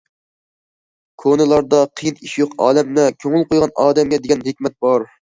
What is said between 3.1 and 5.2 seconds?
كۆڭۈل قويغان ئادەمگە›› دېگەن ھېكمەت بار.